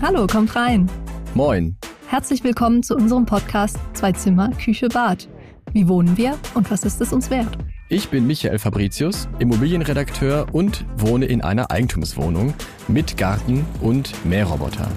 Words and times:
Hallo, 0.00 0.28
kommt 0.28 0.54
rein. 0.54 0.88
Moin. 1.34 1.76
Herzlich 2.06 2.44
willkommen 2.44 2.84
zu 2.84 2.94
unserem 2.94 3.26
Podcast 3.26 3.76
Zwei 3.94 4.12
Zimmer, 4.12 4.50
Küche, 4.50 4.88
Bad. 4.88 5.28
Wie 5.72 5.88
wohnen 5.88 6.16
wir 6.16 6.38
und 6.54 6.70
was 6.70 6.84
ist 6.84 7.00
es 7.00 7.12
uns 7.12 7.30
wert? 7.30 7.58
Ich 7.88 8.08
bin 8.08 8.24
Michael 8.24 8.60
Fabricius, 8.60 9.28
Immobilienredakteur 9.40 10.46
und 10.52 10.86
wohne 10.96 11.26
in 11.26 11.40
einer 11.40 11.72
Eigentumswohnung 11.72 12.54
mit 12.86 13.16
Garten 13.16 13.66
und 13.80 14.12
Mähroboter. 14.24 14.88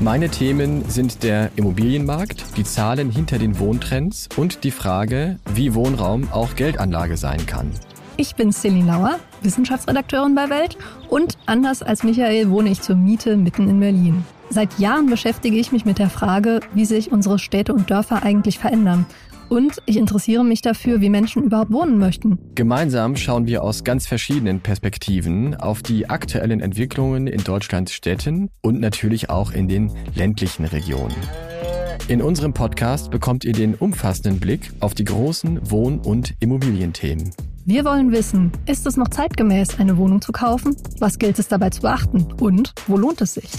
Meine 0.00 0.30
Themen 0.30 0.88
sind 0.88 1.22
der 1.22 1.50
Immobilienmarkt, 1.56 2.56
die 2.56 2.64
Zahlen 2.64 3.10
hinter 3.10 3.38
den 3.38 3.58
Wohntrends 3.58 4.30
und 4.34 4.64
die 4.64 4.70
Frage, 4.70 5.38
wie 5.52 5.74
Wohnraum 5.74 6.28
auch 6.32 6.56
Geldanlage 6.56 7.18
sein 7.18 7.44
kann. 7.44 7.70
Ich 8.16 8.34
bin 8.34 8.52
Celine 8.52 8.86
Lauer, 8.86 9.18
Wissenschaftsredakteurin 9.42 10.34
bei 10.34 10.50
Welt 10.50 10.76
und 11.08 11.38
anders 11.46 11.82
als 11.82 12.02
Michael 12.02 12.50
wohne 12.50 12.70
ich 12.70 12.82
zur 12.82 12.96
Miete 12.96 13.36
mitten 13.36 13.68
in 13.68 13.80
Berlin. 13.80 14.24
Seit 14.50 14.78
Jahren 14.78 15.06
beschäftige 15.06 15.56
ich 15.56 15.72
mich 15.72 15.84
mit 15.84 15.98
der 15.98 16.10
Frage, 16.10 16.60
wie 16.74 16.84
sich 16.84 17.12
unsere 17.12 17.38
Städte 17.38 17.72
und 17.72 17.90
Dörfer 17.90 18.22
eigentlich 18.22 18.58
verändern. 18.58 19.06
Und 19.48 19.82
ich 19.86 19.96
interessiere 19.96 20.44
mich 20.44 20.60
dafür, 20.62 21.00
wie 21.00 21.08
Menschen 21.08 21.42
überhaupt 21.42 21.72
wohnen 21.72 21.98
möchten. 21.98 22.38
Gemeinsam 22.54 23.16
schauen 23.16 23.46
wir 23.46 23.64
aus 23.64 23.82
ganz 23.82 24.06
verschiedenen 24.06 24.60
Perspektiven 24.60 25.56
auf 25.56 25.82
die 25.82 26.08
aktuellen 26.08 26.60
Entwicklungen 26.60 27.26
in 27.26 27.42
Deutschlands 27.42 27.92
Städten 27.92 28.50
und 28.60 28.80
natürlich 28.80 29.28
auch 29.28 29.50
in 29.50 29.66
den 29.66 29.92
ländlichen 30.14 30.64
Regionen. 30.66 31.16
In 32.06 32.22
unserem 32.22 32.52
Podcast 32.52 33.10
bekommt 33.10 33.44
ihr 33.44 33.52
den 33.52 33.74
umfassenden 33.74 34.40
Blick 34.40 34.72
auf 34.80 34.94
die 34.94 35.04
großen 35.04 35.70
Wohn- 35.70 36.00
und 36.00 36.34
Immobilienthemen. 36.40 37.30
Wir 37.66 37.84
wollen 37.84 38.10
wissen, 38.10 38.52
ist 38.66 38.86
es 38.86 38.96
noch 38.96 39.08
zeitgemäß, 39.08 39.78
eine 39.78 39.98
Wohnung 39.98 40.22
zu 40.22 40.32
kaufen? 40.32 40.74
Was 40.98 41.18
gilt 41.18 41.38
es 41.38 41.48
dabei 41.48 41.68
zu 41.68 41.82
beachten? 41.82 42.26
Und 42.40 42.72
wo 42.86 42.96
lohnt 42.96 43.20
es 43.20 43.34
sich? 43.34 43.50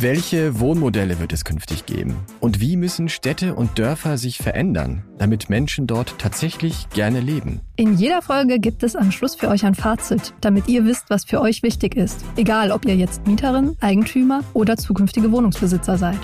Welche 0.00 0.58
Wohnmodelle 0.58 1.20
wird 1.20 1.32
es 1.32 1.44
künftig 1.44 1.86
geben? 1.86 2.16
Und 2.40 2.60
wie 2.60 2.76
müssen 2.76 3.08
Städte 3.08 3.54
und 3.54 3.78
Dörfer 3.78 4.18
sich 4.18 4.38
verändern, 4.38 5.04
damit 5.16 5.48
Menschen 5.48 5.86
dort 5.86 6.18
tatsächlich 6.18 6.88
gerne 6.90 7.20
leben? 7.20 7.60
In 7.76 7.94
jeder 7.94 8.20
Folge 8.20 8.58
gibt 8.58 8.82
es 8.82 8.96
am 8.96 9.12
Schluss 9.12 9.36
für 9.36 9.48
euch 9.48 9.64
ein 9.64 9.76
Fazit, 9.76 10.34
damit 10.40 10.66
ihr 10.66 10.84
wisst, 10.84 11.04
was 11.08 11.24
für 11.24 11.40
euch 11.40 11.62
wichtig 11.62 11.94
ist. 11.94 12.24
Egal, 12.36 12.72
ob 12.72 12.84
ihr 12.84 12.96
jetzt 12.96 13.26
Mieterin, 13.28 13.76
Eigentümer 13.80 14.42
oder 14.54 14.76
zukünftige 14.76 15.30
Wohnungsbesitzer 15.30 15.96
seid. 15.96 16.18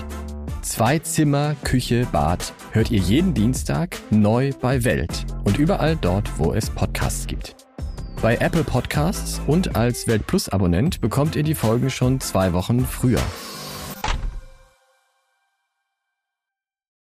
Zwei 0.63 0.97
Zimmer, 0.99 1.57
Küche, 1.65 2.07
Bad 2.09 2.53
hört 2.71 2.89
ihr 2.89 2.99
jeden 2.99 3.33
Dienstag 3.33 3.97
neu 4.11 4.51
bei 4.61 4.85
Welt 4.85 5.25
und 5.43 5.57
überall 5.57 5.97
dort, 5.97 6.39
wo 6.39 6.53
es 6.53 6.69
Podcasts 6.69 7.27
gibt. 7.27 7.57
Bei 8.21 8.37
Apple 8.37 8.63
Podcasts 8.63 9.41
und 9.45 9.75
als 9.75 10.07
Welt 10.07 10.25
Plus 10.25 10.47
Abonnent 10.47 11.01
bekommt 11.01 11.35
ihr 11.35 11.43
die 11.43 11.53
Folgen 11.53 11.89
schon 11.89 12.21
zwei 12.21 12.53
Wochen 12.53 12.85
früher. 12.85 13.19